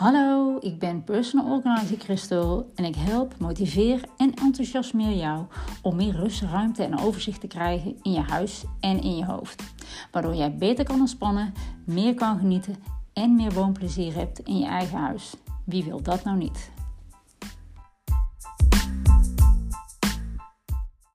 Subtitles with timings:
[0.00, 5.46] Hallo, ik ben Personal Organizer Christel en ik help, motiveer en enthousiasmeer jou
[5.82, 9.62] om meer rust, ruimte en overzicht te krijgen in je huis en in je hoofd.
[10.12, 11.52] Waardoor jij beter kan ontspannen,
[11.84, 12.76] meer kan genieten
[13.12, 15.34] en meer woonplezier hebt in je eigen huis.
[15.64, 16.70] Wie wil dat nou niet?